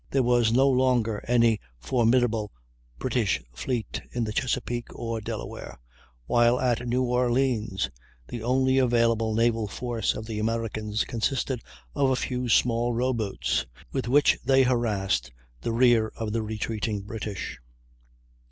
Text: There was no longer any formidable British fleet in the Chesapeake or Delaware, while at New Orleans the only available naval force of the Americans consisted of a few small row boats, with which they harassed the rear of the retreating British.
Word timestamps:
There 0.09 0.23
was 0.23 0.51
no 0.51 0.67
longer 0.67 1.23
any 1.27 1.59
formidable 1.77 2.51
British 2.97 3.39
fleet 3.53 4.01
in 4.11 4.23
the 4.23 4.33
Chesapeake 4.33 4.87
or 4.95 5.21
Delaware, 5.21 5.77
while 6.25 6.59
at 6.59 6.87
New 6.87 7.03
Orleans 7.03 7.87
the 8.27 8.41
only 8.41 8.79
available 8.79 9.35
naval 9.35 9.67
force 9.67 10.15
of 10.15 10.25
the 10.25 10.39
Americans 10.39 11.03
consisted 11.05 11.61
of 11.93 12.09
a 12.09 12.15
few 12.15 12.49
small 12.49 12.91
row 12.95 13.13
boats, 13.13 13.67
with 13.91 14.07
which 14.07 14.39
they 14.43 14.63
harassed 14.63 15.31
the 15.61 15.71
rear 15.71 16.11
of 16.15 16.33
the 16.33 16.41
retreating 16.41 17.01
British. 17.01 17.59